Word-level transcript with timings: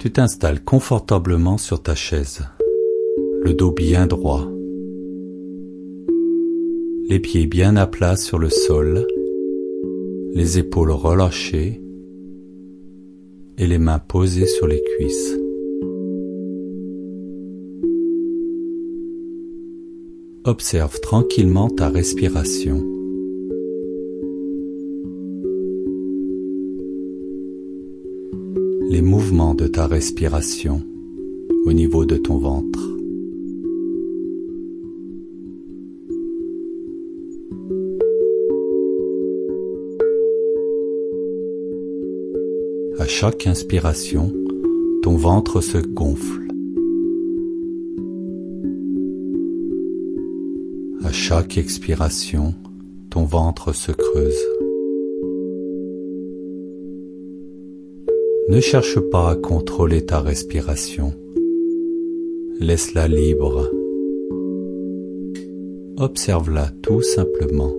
Tu 0.00 0.10
t'installes 0.10 0.64
confortablement 0.64 1.58
sur 1.58 1.82
ta 1.82 1.94
chaise, 1.94 2.40
le 3.42 3.52
dos 3.52 3.70
bien 3.70 4.06
droit, 4.06 4.48
les 7.10 7.20
pieds 7.20 7.46
bien 7.46 7.76
à 7.76 7.86
plat 7.86 8.16
sur 8.16 8.38
le 8.38 8.48
sol, 8.48 9.06
les 10.32 10.58
épaules 10.58 10.90
relâchées 10.90 11.82
et 13.58 13.66
les 13.66 13.76
mains 13.76 13.98
posées 13.98 14.46
sur 14.46 14.66
les 14.66 14.82
cuisses. 14.96 15.36
Observe 20.44 20.98
tranquillement 21.00 21.68
ta 21.68 21.90
respiration. 21.90 22.99
Les 28.92 29.02
mouvements 29.02 29.54
de 29.54 29.68
ta 29.68 29.86
respiration 29.86 30.82
au 31.64 31.72
niveau 31.72 32.04
de 32.04 32.16
ton 32.16 32.38
ventre. 32.38 32.80
À 42.98 43.06
chaque 43.06 43.46
inspiration, 43.46 44.32
ton 45.04 45.14
ventre 45.14 45.60
se 45.60 45.78
gonfle. 45.78 46.48
À 51.04 51.12
chaque 51.12 51.58
expiration, 51.58 52.54
ton 53.08 53.22
ventre 53.22 53.72
se 53.72 53.92
creuse. 53.92 54.69
Ne 58.50 58.58
cherche 58.58 58.98
pas 58.98 59.30
à 59.30 59.36
contrôler 59.36 60.04
ta 60.04 60.20
respiration. 60.20 61.12
Laisse-la 62.58 63.06
libre. 63.06 63.70
Observe-la 65.96 66.72
tout 66.82 67.00
simplement. 67.00 67.72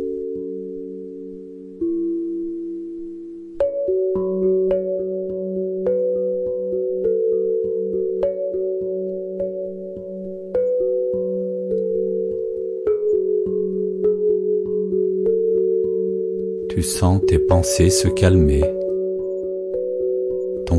Tu 16.69 16.81
sens 16.81 17.19
tes 17.28 17.39
pensées 17.39 17.89
se 17.89 18.08
calmer, 18.08 18.63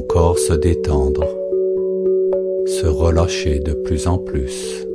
corps 0.01 0.39
se 0.39 0.55
détendre, 0.55 1.25
se 2.67 2.87
relâcher 2.87 3.59
de 3.61 3.73
plus 3.73 4.07
en 4.07 4.19
plus. 4.19 4.87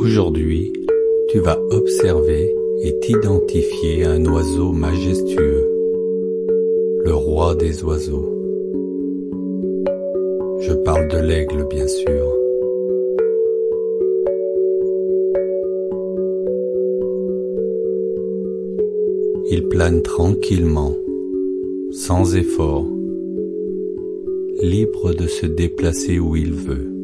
Aujourd'hui, 0.00 0.72
tu 1.28 1.40
vas 1.40 1.58
observer 1.70 2.54
et 2.82 2.98
t'identifier 3.00 4.04
un 4.04 4.24
oiseau 4.24 4.72
majestueux 4.72 5.70
le 7.04 7.14
roi 7.14 7.54
des 7.54 7.82
oiseaux. 7.82 8.39
Je 10.60 10.72
parle 10.74 11.08
de 11.08 11.18
l'aigle, 11.18 11.66
bien 11.70 11.86
sûr. 11.86 12.36
Il 19.50 19.66
plane 19.68 20.02
tranquillement, 20.02 20.94
sans 21.92 22.36
effort, 22.36 22.86
libre 24.60 25.14
de 25.14 25.26
se 25.26 25.46
déplacer 25.46 26.18
où 26.18 26.36
il 26.36 26.52
veut. 26.52 26.99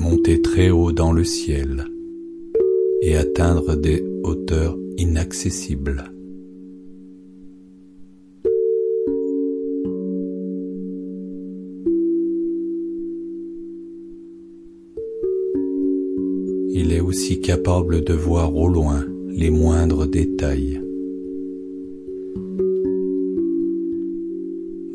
Monter 0.00 0.40
très 0.40 0.70
haut 0.70 0.92
dans 0.92 1.12
le 1.12 1.24
ciel 1.24 1.84
et 3.02 3.16
atteindre 3.16 3.76
des 3.76 4.02
hauteurs 4.24 4.76
inaccessibles. 4.96 6.10
Il 16.72 16.92
est 16.92 17.00
aussi 17.00 17.40
capable 17.40 18.02
de 18.02 18.14
voir 18.14 18.56
au 18.56 18.68
loin 18.68 19.04
les 19.28 19.50
moindres 19.50 20.06
détails, 20.06 20.80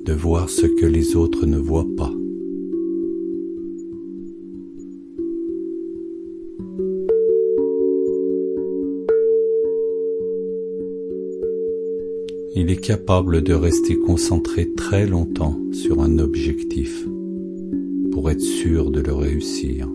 de 0.03 0.13
voir 0.13 0.49
ce 0.49 0.65
que 0.65 0.87
les 0.87 1.15
autres 1.15 1.45
ne 1.45 1.57
voient 1.57 1.87
pas. 1.95 2.11
Il 12.57 12.71
est 12.71 12.79
capable 12.79 13.41
de 13.41 13.53
rester 13.53 13.97
concentré 13.97 14.71
très 14.77 15.05
longtemps 15.05 15.59
sur 15.73 16.01
un 16.01 16.19
objectif 16.19 17.05
pour 18.13 18.31
être 18.31 18.39
sûr 18.39 18.91
de 18.91 19.01
le 19.01 19.13
réussir. 19.13 19.89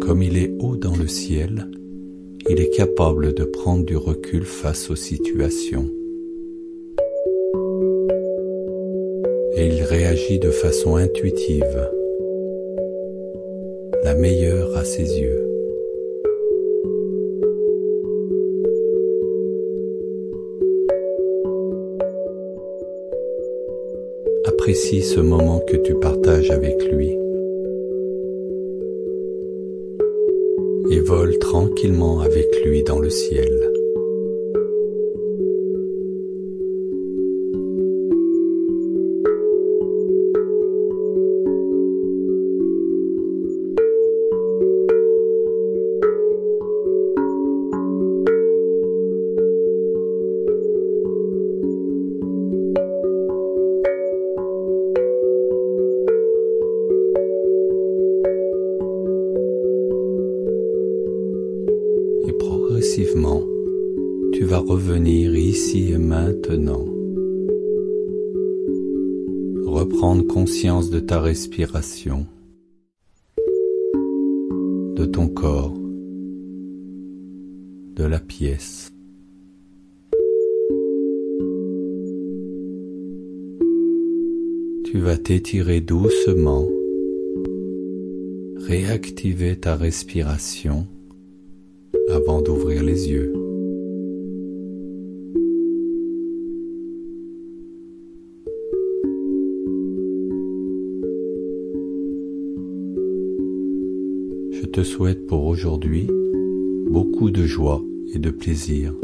Comme 0.00 0.22
il 0.22 0.36
est 0.36 0.52
haut 0.58 0.76
dans 0.76 0.96
le 0.96 1.06
ciel, 1.06 1.70
il 2.48 2.60
est 2.60 2.70
capable 2.70 3.34
de 3.34 3.44
prendre 3.44 3.84
du 3.84 3.96
recul 3.96 4.44
face 4.44 4.90
aux 4.90 4.96
situations 4.96 5.90
et 9.56 9.66
il 9.66 9.82
réagit 9.82 10.38
de 10.38 10.50
façon 10.50 10.96
intuitive, 10.96 11.90
la 14.04 14.14
meilleure 14.14 14.76
à 14.76 14.84
ses 14.84 15.18
yeux. 15.18 15.42
Apprécie 24.44 25.02
ce 25.02 25.20
moment 25.20 25.60
que 25.60 25.76
tu 25.76 25.94
partages 25.94 26.50
avec 26.50 26.82
lui 26.92 27.10
et 30.90 31.00
vole 31.00 31.38
tranquillement 31.38 32.20
avec 32.20 32.46
lui 32.64 32.82
dans 32.82 32.98
le 32.98 33.10
ciel. 33.10 33.75
Tu 64.32 64.44
vas 64.44 64.58
revenir 64.58 65.34
ici 65.34 65.92
et 65.92 65.98
maintenant. 65.98 66.86
Reprendre 69.66 70.26
conscience 70.26 70.88
de 70.88 71.00
ta 71.00 71.20
respiration, 71.20 72.26
de 74.96 75.04
ton 75.04 75.28
corps, 75.28 75.74
de 77.96 78.04
la 78.04 78.18
pièce. 78.18 78.90
Tu 84.84 84.98
vas 84.98 85.18
t'étirer 85.18 85.82
doucement, 85.82 86.66
réactiver 88.66 89.56
ta 89.56 89.76
respiration 89.76 90.86
avant 92.08 92.40
d'ouvrir 92.42 92.82
les 92.82 93.10
yeux. 93.10 93.32
Je 104.52 104.66
te 104.66 104.82
souhaite 104.82 105.26
pour 105.26 105.46
aujourd'hui 105.46 106.08
beaucoup 106.90 107.30
de 107.30 107.44
joie 107.44 107.82
et 108.14 108.18
de 108.18 108.30
plaisir. 108.30 108.94